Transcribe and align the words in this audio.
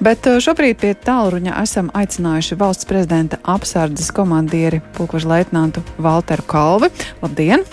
Bet 0.00 0.24
uh, 0.24 0.38
šobrīd 0.40 0.78
pie 0.80 0.94
tālruņa 0.96 1.58
esam 1.60 1.90
aicinājuši 1.92 2.56
valsts 2.56 2.86
prezidenta 2.88 3.36
apsardzes 3.44 4.08
komandieri 4.16 4.78
pulkveža 4.96 5.28
leitnantu 5.28 5.82
Valteru 6.00 6.46
Kalvi. 6.48 6.88
Labdien! 7.20 7.66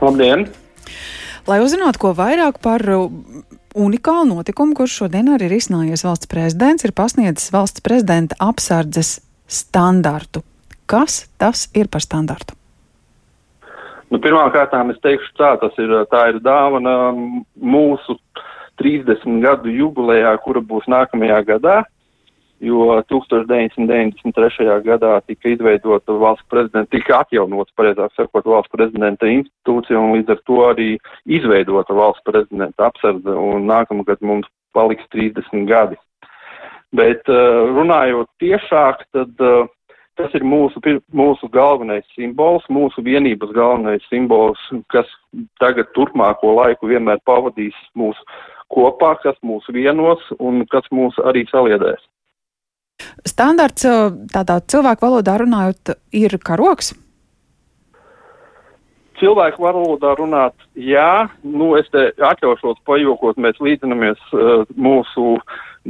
Labdien! 0.00 0.46
Lai 1.44 1.58
uzzinātu 1.60 2.00
ko 2.00 2.14
vairāk 2.16 2.62
par 2.64 2.80
uh, 2.88 3.12
unikālu 3.76 4.38
notikumu, 4.38 4.72
kurš 4.78 4.96
šodien 5.02 5.28
arī 5.34 5.50
ir 5.50 5.58
izcinājies 5.58 6.06
valsts 6.06 6.32
prezidents, 6.32 6.88
ir 6.88 6.96
pasniedzis 6.96 7.52
valsts 7.52 7.84
prezidenta 7.84 8.40
apsardzes 8.40 9.18
standartu. 9.44 10.40
Kas 10.88 11.26
tas 11.36 11.66
ir 11.76 11.92
par 11.92 12.00
standartu? 12.00 12.56
Nu, 14.08 14.16
Pirmkārt, 14.16 14.72
es 14.94 15.04
teikšu, 15.04 15.32
tā, 15.36 15.56
tas 15.60 15.76
ir, 15.76 15.92
tā 16.08 16.28
ir 16.32 16.40
dāvana 16.40 17.12
mūsu 17.60 18.16
30 18.80 19.42
gadu 19.44 19.72
jubilejā, 19.72 20.32
kura 20.44 20.62
būs 20.64 20.86
nākamajā 20.90 21.40
gadā, 21.48 21.76
jo 22.64 22.86
1993. 23.10 24.68
gadā 24.86 25.18
tika 25.26 25.52
izveidota 25.52 26.16
valsts 26.20 26.46
prezidenta, 26.50 26.90
tika 26.94 27.20
atjaunots, 27.24 27.74
pareizāk 27.76 28.14
sakot, 28.16 28.46
valsts 28.46 28.72
prezidenta 28.72 29.28
institūcija 29.28 30.00
un 30.00 30.16
līdz 30.18 30.34
ar 30.36 30.42
to 30.48 30.58
arī 30.70 30.88
izveidota 31.26 31.96
valsts 31.96 32.24
prezidenta 32.26 32.88
apsardze 32.88 33.36
un 33.36 33.68
nākamgad 33.68 34.22
mums 34.22 34.48
paliks 34.74 35.06
30 35.14 35.68
gadi. 35.70 35.98
Bet 36.94 37.26
uh, 37.26 37.66
runājot 37.74 38.30
tiešāk, 38.42 39.02
tad 39.14 39.42
uh, 39.42 39.66
Tas 40.14 40.30
ir 40.38 40.44
mūsu, 40.46 40.78
mūsu 41.10 41.48
galvenais 41.50 42.04
simbols, 42.14 42.62
mūsu 42.70 43.02
vienības 43.02 43.50
galvenais 43.50 44.04
simbols, 44.06 44.60
kas 44.94 45.08
tagad 45.58 45.88
turpmāko 45.96 46.52
laiku 46.54 46.86
vienmēr 46.86 47.18
pavadīs 47.26 47.74
mūsu 47.98 48.22
kopā, 48.72 49.14
kas 49.22 49.38
mūs 49.44 49.66
vienos 49.72 50.22
un 50.38 50.64
kas 50.70 50.86
mūs 50.92 51.18
arī 51.24 51.44
saliedēs. 51.50 52.02
Standarts 53.26 53.86
tādā 54.32 54.60
cilvēku 54.70 55.06
valodā 55.06 55.38
runājot 55.42 55.96
ir 56.14 56.36
karoks? 56.44 56.92
Cilvēku 59.18 59.62
valodā 59.62 60.14
runāt, 60.18 60.54
jā, 60.74 61.26
nu 61.46 61.74
es 61.78 61.86
te 61.94 62.08
atļaušos 62.18 62.80
pajokot, 62.86 63.38
mēs 63.38 63.60
līdzinamies 63.62 64.20
uh, 64.34 64.64
mūsu 64.74 65.36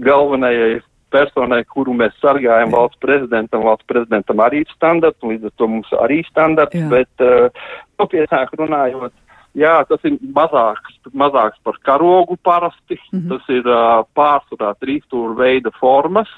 galvenajai 0.04 0.82
personai, 1.14 1.62
kuru 1.70 1.94
mēs 1.96 2.14
sargājam 2.20 2.74
valsts 2.74 3.00
prezidentam, 3.02 3.64
valsts 3.64 3.88
prezidentam 3.90 4.42
arī 4.44 4.64
standarts, 4.74 5.24
līdz 5.24 5.48
ar 5.48 5.54
to 5.60 5.68
mums 5.70 5.92
arī 6.04 6.20
standarts, 6.28 6.76
jā. 6.76 6.88
bet 6.92 7.24
uh, 7.24 7.64
nopietnāk 8.02 8.52
runājot, 8.60 9.14
Jā, 9.54 9.74
tas 9.86 10.02
ir 10.02 10.16
mazāks, 10.34 10.96
mazāks 11.14 11.60
par 11.62 11.78
karogu 11.86 12.36
parasti. 12.42 12.98
Mm 13.12 13.20
-hmm. 13.20 13.28
Tas 13.28 13.48
ir 13.48 13.66
uh, 13.66 14.02
pārsvarā 14.18 14.74
trīsstūra 14.82 15.36
veida 15.36 15.70
formas. 15.80 16.28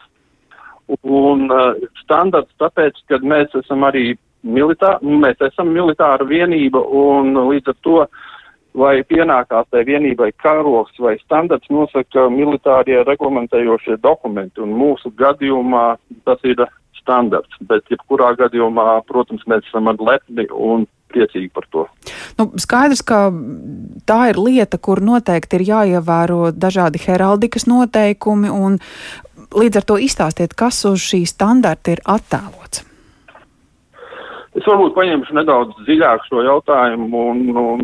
Un 1.02 1.50
uh, 1.50 1.74
standarts 2.02 2.52
tāpēc, 2.60 2.92
ka 3.08 3.18
mēs 3.18 3.54
esam 3.54 3.80
arī 3.88 4.16
militā, 4.42 4.98
mēs 5.02 5.40
esam 5.40 5.68
militāra 5.68 6.24
vienība 6.24 6.78
un 6.78 7.34
līdz 7.34 7.68
ar 7.68 7.76
to, 7.80 8.06
vai 8.76 9.02
pienākās 9.02 9.66
tai 9.70 9.84
vienībai 9.84 10.32
karogs 10.42 10.98
vai 11.00 11.16
standarts 11.18 11.70
nosaka 11.72 12.28
militārie 12.28 13.02
reglamentējošie 13.04 13.96
dokumenti. 14.02 14.60
Un 14.60 14.76
mūsu 14.76 15.10
gadījumā 15.16 15.96
tas 16.24 16.38
ir 16.44 16.66
standarts, 17.00 17.56
bet 17.60 17.88
jebkurā 17.90 18.34
gadījumā, 18.36 19.02
protams, 19.08 19.42
mēs 19.46 19.64
esam 19.70 19.88
lepni 19.88 20.46
un 20.50 20.86
priecīgi 21.12 21.50
par 21.54 21.68
to. 21.70 21.86
Nu, 22.38 22.48
skaidrs, 22.60 23.02
ka 23.06 23.28
tā 24.08 24.20
ir 24.32 24.40
lieta, 24.40 24.78
kur 24.78 25.02
noteikti 25.04 25.60
ir 25.60 25.66
jāievēro 25.70 26.50
dažādi 26.52 27.02
heraldikas 27.06 27.68
noteikumi, 27.70 28.50
un 28.50 28.80
līdz 29.56 29.80
ar 29.80 29.88
to 29.88 30.00
izstāstiet, 30.02 30.56
kas 30.58 30.82
uz 30.88 31.00
šī 31.02 31.24
standarta 31.28 31.94
ir 31.94 32.02
attēlots. 32.04 32.84
Es 34.56 34.64
varbūt 34.64 34.94
paņemšu 34.96 35.34
nedaudz 35.36 35.76
dziļāk 35.84 36.24
šo 36.30 36.42
jautājumu 36.46 37.24
un, 37.30 37.42
un 37.60 37.82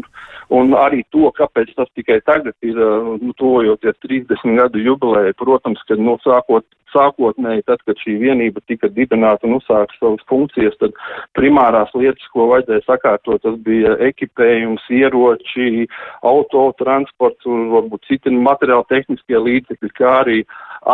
Un 0.52 0.74
arī 0.76 1.00
to, 1.14 1.30
kāpēc 1.36 1.70
tas 1.78 1.88
tikai 1.96 2.18
tagad 2.26 2.52
ir, 2.66 2.76
uh, 2.76 3.14
nu, 3.22 3.32
tojoties 3.40 3.96
30 4.04 4.58
gadu 4.58 4.82
jubilēju, 4.84 5.36
protams, 5.40 5.80
ka, 5.88 5.96
nu, 5.96 6.18
sākot, 6.24 6.66
sākotnēji, 6.92 7.64
tad, 7.68 7.80
kad 7.86 7.96
šī 8.02 8.18
vienība 8.20 8.60
tika 8.68 8.90
dibināta 8.92 9.48
un 9.48 9.56
uzsāka 9.58 9.96
savas 9.96 10.20
funkcijas, 10.28 10.76
tad 10.80 10.96
primārās 11.38 11.92
lietas, 11.96 12.26
ko 12.34 12.50
vajadzēja 12.52 12.84
sakārtot, 12.84 13.40
tas 13.46 13.56
bija 13.64 13.94
ekipējums, 14.10 14.84
ieroči, 14.92 15.86
autotransports 16.28 17.48
un 17.48 17.70
varbūt 17.72 18.08
citi 18.10 18.34
materiāli 18.36 18.88
tehniskie 18.92 19.40
līdzekļi, 19.40 19.92
kā 19.96 20.16
arī 20.22 20.40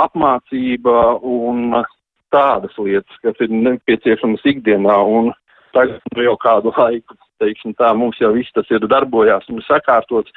apmācība 0.04 0.98
un 1.26 1.80
tādas 2.34 2.74
lietas, 2.78 3.22
kas 3.24 3.38
ir 3.42 3.54
nepieciešamas 3.54 4.44
ikdienā. 4.52 4.98
Un 5.18 5.32
tagad 5.74 6.22
jau 6.28 6.36
kādu 6.42 6.74
laiku 6.76 7.16
teiksim 7.42 7.74
tā, 7.78 7.92
mums 7.96 8.18
jau 8.20 8.30
viss 8.36 8.52
tas 8.56 8.68
ir 8.74 8.86
darbojās 8.90 9.48
un 9.52 9.62
sakārtots, 9.66 10.32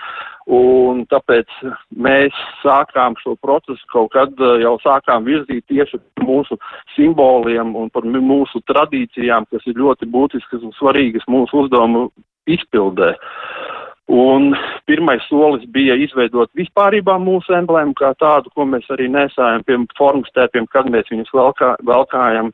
un 0.47 1.03
tāpēc 1.11 1.51
mēs 1.91 2.37
sākām 2.61 3.17
šo 3.21 3.35
procesu 3.41 3.91
kaut 3.93 4.11
kad 4.15 4.33
eh, 4.39 4.61
jau 4.65 4.77
sākām 4.83 5.27
virzīt 5.27 5.67
tieši 5.71 5.99
par 5.99 6.27
mūsu 6.29 6.59
simboliem 6.95 7.75
un 7.75 7.91
par 7.93 8.07
mūsu 8.07 8.63
tradīcijām, 8.69 9.49
kas 9.51 9.67
ir 9.67 9.79
ļoti 9.81 10.09
būtiskas 10.11 10.65
un 10.65 10.75
svarīgas 10.79 11.27
mūsu 11.29 11.65
uzdevumu 11.65 12.09
izpildē. 12.49 13.15
Un 14.11 14.57
pirmais 14.85 15.23
solis 15.29 15.63
bija 15.71 15.95
izveidot 15.95 16.49
vispārībā 16.57 17.13
mūsu 17.21 17.53
emblēmu 17.55 17.93
kā 17.95 18.09
tādu, 18.19 18.51
ko 18.51 18.65
mēs 18.67 18.89
arī 18.91 19.07
nesājam 19.07 19.63
pie 19.63 19.77
formas 19.95 20.33
tēpiem, 20.35 20.67
kad 20.73 20.89
mēs 20.91 21.07
viņus 21.13 21.31
velkā, 21.31 21.69
velkājam. 21.87 22.49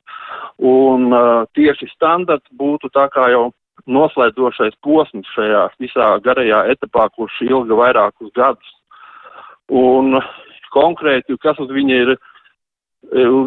Un 0.61 1.07
uh, 1.09 1.47
tieši 1.57 1.89
standarts 1.95 2.53
būtu 2.59 2.91
tā 2.93 3.07
kā 3.13 3.31
jau 3.33 3.47
noslēdzošais 3.85 4.77
posms 4.83 5.29
šajā 5.35 5.67
visā 5.81 6.09
garajā 6.23 6.63
etapā, 6.73 7.07
kurš 7.15 7.41
ilga 7.47 7.77
vairākus 7.77 8.33
gadus. 8.35 8.73
Un 9.69 10.19
konkrēti, 10.73 11.38
kas 11.43 11.59
uz 11.59 11.71
viņa 11.73 12.01
ir, 12.03 12.13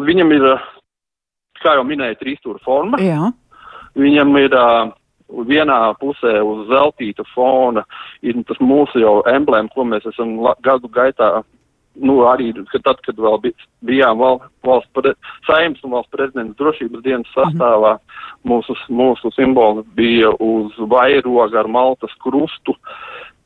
viņam 0.07 0.33
ir, 0.37 0.47
kā 1.61 1.75
jau 1.77 1.85
minēja, 1.87 2.19
trīstūra 2.21 2.61
forma. 2.65 3.01
Jā. 3.01 3.31
Viņam 3.97 4.35
ir 4.39 4.55
vienā 5.47 5.79
pusē 5.99 6.39
uz 6.43 6.67
zeltīta 6.69 7.23
fona 7.33 7.83
ir 8.21 8.39
tas 8.47 8.59
mūsu 8.59 9.01
jau 9.03 9.21
emblēma, 9.29 9.71
ko 9.73 9.85
mēs 9.87 10.05
esam 10.11 10.37
gadu 10.63 10.91
gaitā 10.91 11.41
nu, 11.95 12.21
arī 12.27 12.51
kad 12.71 12.83
tad, 12.85 13.01
kad 13.05 13.19
vēl 13.19 13.39
bijām 13.85 14.21
val, 14.21 14.39
valsts 14.63 14.91
pre, 14.95 15.13
saimnes 15.47 15.83
un 15.83 15.95
valsts 15.97 16.13
prezidents 16.15 16.57
drošības 16.59 17.03
dienas 17.03 17.27
mhm. 17.27 17.35
sastāvā, 17.35 17.97
mūsu, 18.47 18.75
mūsu 18.89 19.33
simbols 19.35 19.85
bija 19.97 20.31
uz 20.39 20.77
vairoga 20.91 21.61
ar 21.61 21.67
maltas 21.71 22.13
krustu 22.23 22.75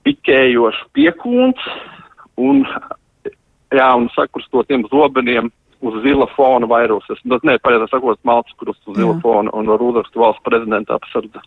pikējošs 0.05 0.83
piekūns 0.93 1.69
un, 2.37 2.65
jā, 3.73 3.87
un 3.97 4.09
sakrustotiem 4.13 4.85
zobeniem 4.91 5.49
uz 5.85 5.97
zila 6.03 6.27
fona 6.35 6.67
vairos. 6.69 7.05
Es, 7.13 7.19
nu, 7.27 7.37
ne, 7.45 7.57
pareizāk 7.61 7.91
sakot, 7.91 8.19
maltas 8.27 8.53
krustu 8.61 8.93
uz 8.93 8.99
zila 8.99 9.15
fona 9.23 9.53
un 9.57 9.69
ar 9.73 9.81
uzrakstu 9.81 10.21
valsts 10.21 10.45
prezidenta 10.45 10.95
apsardze. 10.95 11.41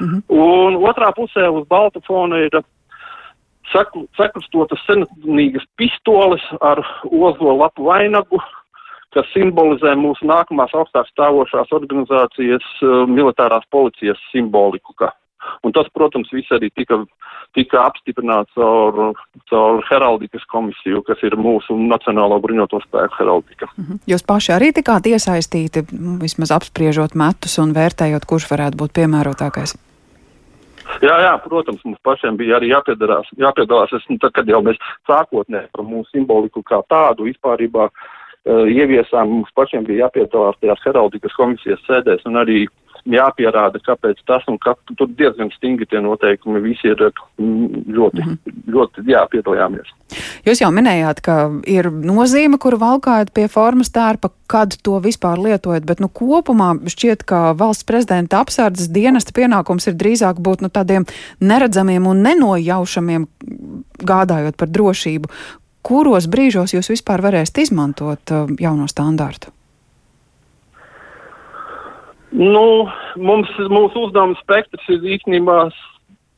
Mm 0.00 0.06
-hmm. 0.06 0.22
Un 0.28 0.78
otrā 0.90 1.10
pusē 1.18 1.48
uz 1.50 1.66
balta 1.68 2.00
fona 2.06 2.38
ir 2.38 2.62
sakrustotas 3.72 4.82
senatnīgas 4.88 5.64
pistoles 5.80 6.44
ar 6.60 6.82
ozo 7.10 7.56
lapu 7.56 7.88
vainagu, 7.88 8.40
kas 9.14 9.28
simbolizē 9.32 9.94
mūsu 9.98 10.26
nākamās 10.26 10.74
augstāk 10.74 11.08
stāvošās 11.12 11.70
organizācijas 11.76 12.64
uh, 12.82 13.04
militārās 13.10 13.66
policijas 13.70 14.20
simboliku. 14.32 14.96
Ka. 14.98 15.12
Un 15.64 15.74
tas, 15.76 15.88
protams, 15.94 16.30
viss 16.32 16.50
arī 16.56 16.70
tika, 16.74 16.98
tika 17.56 17.84
apstiprināts 17.84 18.52
caur, 18.56 19.14
caur 19.50 19.82
heraldikas 19.90 20.44
komisiju, 20.50 21.04
kas 21.06 21.22
ir 21.26 21.36
mūsu 21.40 21.76
Nacionālo 21.78 22.40
bruņoto 22.42 22.80
spēku 22.86 23.20
heraldika. 23.20 23.70
Mhm. 23.76 24.02
Jūs 24.10 24.26
paši 24.26 24.54
arī 24.56 24.72
tikāt 24.76 25.08
iesaistīti, 25.12 25.86
vismaz 26.22 26.54
apspriežot 26.56 27.16
metus 27.18 27.58
un 27.62 27.74
vērtējot, 27.76 28.28
kurš 28.28 28.48
varētu 28.50 28.80
būt 28.82 28.96
piemērotākais? 29.00 29.76
Jā, 31.02 31.14
jā, 31.24 31.32
protams, 31.42 31.82
mums 31.84 31.98
pašiem 32.06 32.36
bija 32.38 32.58
arī 32.58 32.70
jāpiedalās. 32.70 33.30
jāpiedalās. 33.40 33.92
Es, 33.96 34.04
nu, 34.10 34.18
tad, 34.22 34.34
kad 34.36 34.48
jau 34.48 34.60
mēs 34.62 34.78
sākotnē 35.08 35.66
par 35.72 35.84
mūsu 35.84 36.10
simboliku 36.12 36.62
kā 36.62 36.80
tādu 36.88 37.26
vispārībā 37.26 37.88
uh, 37.88 38.64
ieviesām, 38.70 39.30
mums 39.30 39.50
pašiem 39.58 39.84
bija 39.88 40.06
jāpiedalās 40.06 40.60
tajās 40.60 40.84
heraldikas 40.86 41.34
komisijas 41.38 41.82
sēdēs 41.88 42.26
un 42.30 42.38
arī 42.42 42.66
jāpierāda, 43.10 43.80
kāpēc 43.84 44.20
tas 44.28 44.44
un 44.48 44.56
kā 44.62 44.74
tur 44.96 45.10
diezgan 45.12 45.50
stingri 45.54 45.86
tie 45.88 46.00
noteikumi 46.00 46.62
visi 46.64 46.88
ir 46.88 47.00
mm, 47.04 47.84
ļoti, 47.92 48.22
mm 48.22 48.30
-hmm. 48.30 48.60
ļoti 48.72 49.04
jāpiedalījāmies. 49.10 49.92
Jūs 50.46 50.62
jau 50.62 50.70
minējāt, 50.72 51.20
ka 51.24 51.36
ir 51.66 51.90
nozīme, 51.90 52.58
kuru 52.58 52.78
valkājat 52.80 53.32
pie 53.34 53.48
formas 53.48 53.90
tērpa, 53.92 54.30
kad 54.46 54.76
to 54.82 55.00
vispār 55.04 55.38
lietojat, 55.38 55.84
bet 55.84 56.00
nu 56.00 56.08
kopumā 56.08 56.74
šķiet, 56.88 57.24
ka 57.24 57.52
valsts 57.58 57.84
prezidenta 57.84 58.40
apsardzes 58.40 58.88
dienesta 58.88 59.32
pienākums 59.36 59.88
ir 59.88 59.94
drīzāk 59.94 60.40
būt 60.40 60.64
nu 60.64 60.68
tādiem 60.68 61.04
neredzamiem 61.40 62.06
un 62.06 62.22
nenojaušamiem 62.22 63.26
gādājot 64.04 64.56
par 64.56 64.68
drošību. 64.68 65.28
kuros 65.84 66.26
brīžos 66.32 66.72
jūs 66.72 66.88
vispār 66.88 67.20
varēsiet 67.20 67.58
izmantot 67.58 68.32
uh, 68.32 68.48
jauno 68.58 68.88
standārtu? 68.88 69.53
Nu, 72.34 72.90
mums, 73.14 73.50
mūsu 73.70 74.08
uzdevuma 74.08 74.34
spektrs 74.40 74.88
ir 74.90 75.04
īstenībā 75.16 75.68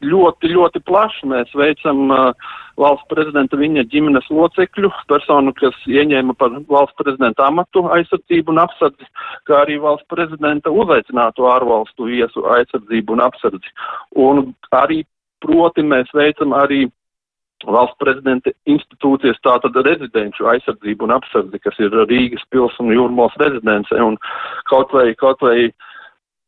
ļoti, 0.05 0.51
ļoti 0.53 0.83
plašs. 0.85 1.23
Mēs 1.25 1.55
veicam 1.57 2.11
uh, 2.13 2.51
valsts 2.77 3.09
prezidenta 3.09 3.57
viņa 3.57 3.87
ģimenes 3.93 4.29
locekļu, 4.29 4.91
personu, 5.09 5.55
kas 5.57 5.79
ieņēma 5.89 6.37
par 6.37 6.53
valsts 6.69 6.99
prezidenta 7.01 7.47
amatu 7.49 7.87
aizsardzību 7.97 8.53
un 8.53 8.61
apsardzi, 8.67 9.09
kā 9.49 9.63
arī 9.63 9.79
valsts 9.81 10.09
prezidenta 10.13 10.73
uzaicināto 10.85 11.49
ārvalstu 11.49 12.11
viesu 12.11 12.45
aizsardzību 12.59 13.17
un 13.17 13.25
apsardzi. 13.31 13.73
Un 14.21 14.45
arī, 14.77 15.01
proti, 15.41 15.87
mēs 15.87 16.13
veicam 16.17 16.53
arī 16.61 16.87
valsts 17.65 17.99
prezidenta 18.03 18.53
institūcijas, 18.69 19.41
tātad 19.45 19.77
rezidenču 19.87 20.49
aizsardzību 20.53 21.09
un 21.09 21.17
apsardzi, 21.17 21.61
kas 21.65 21.79
ir 21.81 21.95
Rīgas 22.05 22.45
pils 22.53 22.77
un 22.83 22.93
jūrmos 22.93 23.37
rezidence, 23.41 23.97
un 23.97 24.19
kaut 24.71 24.93
vai, 24.93 25.13
kaut 25.17 25.41
vai 25.45 25.71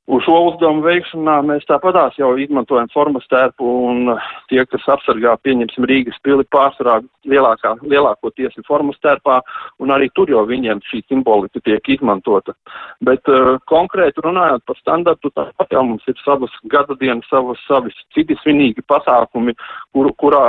Uz 0.09 0.23
šo 0.25 0.39
uzdevumu 0.47 0.81
veikšanā 0.87 1.35
mēs 1.45 1.67
tāpatās 1.69 2.15
jau 2.17 2.31
izmantojam 2.41 2.87
formas 2.95 3.27
tērpu 3.29 3.73
un 3.91 4.15
tie, 4.49 4.63
kas 4.65 4.87
apsargā, 4.95 5.35
pieņemsim, 5.45 5.85
Rīgas 5.91 6.17
pili 6.25 6.47
pārsvarā 6.49 6.95
lielākā, 7.29 7.75
lielākoties 7.85 8.57
ir 8.57 8.65
formas 8.65 8.97
tērpā 9.05 9.37
un 9.85 9.93
arī 9.93 10.09
tur 10.17 10.33
jau 10.33 10.47
viņiem 10.49 10.81
šī 10.89 11.03
simbolika 11.11 11.61
tiek 11.61 11.93
izmantota. 11.93 12.57
Bet 13.05 13.29
uh, 13.29 13.59
konkrēti 13.69 14.25
runājot 14.25 14.65
par 14.65 14.81
standartu, 14.81 15.29
tāpat 15.37 15.77
jau 15.77 15.85
mums 15.91 16.09
ir 16.09 16.17
savas 16.25 16.57
gada 16.73 16.97
dienas, 16.97 17.29
savas, 17.29 17.61
savas 17.69 18.01
citi 18.17 18.39
svinīgi 18.41 18.87
pasākumi, 18.89 19.59
kur, 19.93 20.09
kurā, 20.17 20.47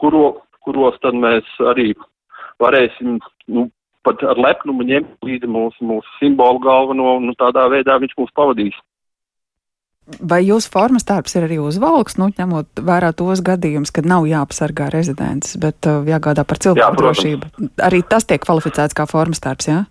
kuro, 0.00 0.24
kuros 0.64 0.98
tad 1.02 1.16
mēs 1.18 1.48
arī 1.72 1.92
varēsim 2.62 3.18
nu, 3.54 3.68
pat 4.06 4.22
ar 4.26 4.40
lepnumu 4.40 4.86
ņemt 4.88 5.26
līdzi 5.26 5.50
mūsu, 5.50 5.84
mūsu 5.84 6.18
simbolu 6.18 6.62
galveno, 6.64 7.16
un 7.18 7.28
nu, 7.30 7.36
tādā 7.38 7.66
veidā 7.72 7.98
viņš 8.00 8.14
mūs 8.18 8.34
pavadīs. 8.36 8.78
Vai 10.24 10.40
jūsu 10.40 10.70
formas 10.72 11.04
darbs 11.04 11.34
ir 11.36 11.44
arī 11.44 11.58
uzvalks, 11.60 12.16
nu, 12.16 12.30
ņemot 12.32 12.80
vērā 12.80 13.10
tos 13.16 13.42
gadījumus, 13.44 13.92
kad 13.92 14.08
nav 14.08 14.24
jāpasargā 14.24 14.88
rezidents, 14.94 15.52
bet 15.60 15.84
uh, 15.84 16.00
jāgādā 16.08 16.46
par 16.48 16.60
cilvēku 16.64 16.96
drošību? 17.02 17.50
Arī 17.84 18.00
tas 18.08 18.24
tiek 18.24 18.40
kvalificēts 18.40 18.96
kā 18.96 19.04
formas 19.10 19.44
darbs, 19.44 19.68
jā? 19.68 19.82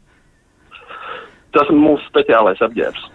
Tas 1.54 1.70
ir 1.70 1.78
mūsu 1.78 2.02
speciālais 2.10 2.64
apģērbs. 2.66 3.06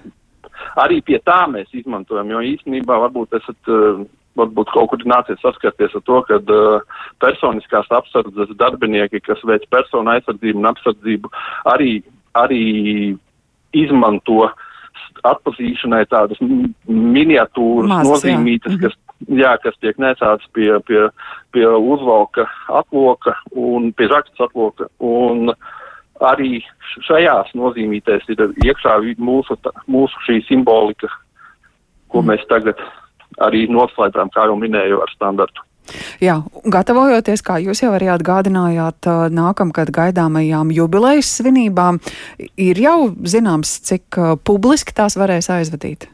Arī 0.79 1.01
pie 1.05 1.19
tā 1.27 1.43
mēs 1.51 1.75
izmantojam, 1.75 2.31
jo 2.33 2.45
īstenībā 2.53 3.01
varbūt 3.09 3.35
esat 3.41 3.73
uh, 3.75 4.05
varbūt 4.39 4.73
kaut 4.73 4.91
kur 4.93 5.05
nācies 5.09 5.41
saskarties 5.43 5.95
ar 5.99 6.05
to, 6.09 6.21
ka 6.29 6.39
uh, 6.41 6.99
personiskās 7.23 7.91
apsardzes 7.93 8.55
darbinieki, 8.61 9.23
kas 9.27 9.43
veic 9.49 9.67
personu 9.73 10.15
aizsardzību 10.15 10.63
un 10.63 10.71
apsardzību, 10.73 11.33
arī, 11.73 11.95
arī 12.39 12.63
izmanto 13.77 14.47
atpazīšanai 15.27 16.05
tādas 16.11 16.41
miniatūras 16.43 17.91
Maz, 17.91 18.09
nozīmītas, 18.09 18.77
jā. 18.77 18.81
kas, 18.87 18.97
jā, 19.43 19.53
kas 19.63 19.77
tiek 19.85 20.01
nesāts 20.03 20.49
pie, 20.57 20.71
pie, 20.89 21.05
pie 21.55 21.67
uzvalka 21.69 22.49
atloka 22.73 23.37
un 23.53 23.93
pie 23.97 24.09
žaktas 24.11 24.49
atloka. 24.49 24.89
Un 24.99 25.53
arī 26.23 26.63
šajās 27.07 27.53
nozīmītēs 27.59 28.27
ir 28.33 28.49
iekšā 28.65 28.99
mūsu, 29.19 29.59
mūsu 29.91 30.27
šī 30.27 30.41
simbolika, 30.49 31.11
ko 32.13 32.23
mm. 32.23 32.33
mēs 32.33 32.49
tagad 32.51 32.83
arī 33.41 33.67
noslēdzām, 33.73 34.33
kā 34.35 34.49
jau 34.51 34.57
minēju, 34.61 35.01
ar 35.03 35.13
standartu. 35.15 35.65
Jā, 36.23 36.37
gatavojoties, 36.71 37.43
kā 37.43 37.59
jūs 37.59 37.83
jau 37.83 37.91
arī 37.97 38.09
atgādinājāt, 38.13 39.09
nākamgad 39.35 39.91
gaidāmajām 39.95 40.71
jubilejas 40.75 41.33
svinībām, 41.41 41.99
ir 42.57 42.79
jau 42.79 42.99
zināms, 43.27 43.75
cik 43.89 44.19
publiski 44.47 44.95
tās 44.95 45.19
varēs 45.19 45.51
aizvadīt? 45.53 46.07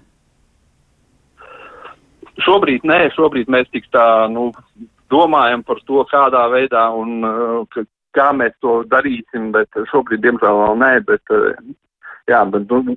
Šobrīd 2.46 2.86
nē, 2.86 3.10
šobrīd 3.16 3.50
mēs 3.50 3.68
tik 3.74 3.90
tā, 3.92 4.06
nu, 4.32 4.48
domājam 5.12 5.64
par 5.66 5.82
to, 5.84 6.04
kādā 6.10 6.46
veidā 6.52 6.88
un 6.94 7.20
kā 8.16 8.30
mēs 8.34 8.56
to 8.64 8.80
darīsim, 8.88 9.50
bet 9.52 9.68
šobrīd, 9.92 10.22
diemžēl, 10.24 10.62
vēl 10.64 10.80
nē, 10.80 10.92
bet, 11.08 11.34
jā, 12.30 12.42
bet, 12.54 12.72
nu, 12.72 12.96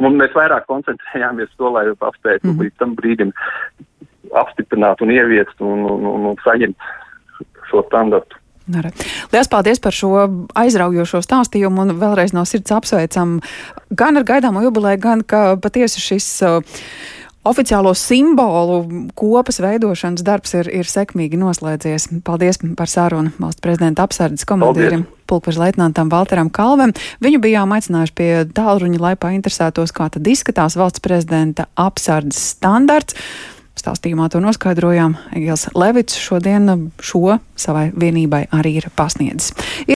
Un 0.00 0.16
mēs 0.18 0.32
vairāk 0.36 0.66
koncentrējāmies 0.70 1.52
to, 1.58 1.70
lai 1.74 1.88
apspētu 1.92 2.48
mm 2.48 2.62
līdz 2.62 2.78
tam 2.80 2.94
brīdim 2.98 3.32
apstiprināt 4.38 5.02
un 5.04 5.10
ieviest 5.12 5.60
un, 5.60 5.84
un, 5.84 6.06
un, 6.08 6.30
un 6.32 6.38
saņemt 6.44 6.88
šo 7.68 7.82
standartu. 7.88 8.38
Lielas 9.32 9.50
paldies 9.50 9.80
par 9.82 9.94
šo 9.96 10.12
aizraujošo 10.56 11.20
stāstījumu 11.24 11.82
un 11.82 11.96
vēlreiz 11.98 12.32
no 12.32 12.44
sirds 12.46 12.72
apsveicam 12.72 13.40
gan 13.90 14.20
ar 14.20 14.24
gaidāmo 14.28 14.62
jubileju, 14.62 15.00
gan 15.02 15.24
ka 15.26 15.56
patiesi 15.60 16.00
šis 16.00 16.28
uh, 16.46 16.78
oficiālo 17.48 17.94
simbolu 17.98 19.08
kopas 19.18 19.60
veidošanas 19.62 20.24
darbs 20.26 20.54
ir, 20.58 20.70
ir 20.70 20.88
sekmīgi 20.88 21.40
noslēdzies. 21.40 22.08
Paldies 22.26 22.60
par 22.78 22.90
sarunu 22.90 23.32
valsts 23.42 23.62
prezidenta 23.64 24.06
apsardzes 24.06 24.46
komandierim. 24.48 25.06
Pulkveža 25.30 25.64
leitnantam 25.64 26.10
Valteram 26.12 26.50
Kalvem. 26.52 26.92
Viņu 27.24 27.40
bijām 27.42 27.72
aicinājuši 27.72 28.14
pie 28.18 28.30
tālruņa, 28.52 29.00
lai 29.00 29.14
painteresētos, 29.16 29.94
kā 29.96 30.10
tad 30.12 30.28
izskatās 30.28 30.76
valsts 30.78 31.02
prezidenta 31.02 31.70
apsardzes 31.80 32.52
standarts. 32.56 33.18
Stāstījumā 33.82 34.28
to 34.30 34.38
noskaidrojām. 34.44 35.16
Egils 35.34 35.64
Levits 35.74 36.18
šodien 36.20 36.68
šo 37.02 37.38
savai 37.58 37.86
vienībai 37.96 38.44
arī 38.52 38.76
ir 38.82 38.90
pasniedzis. 38.94 39.54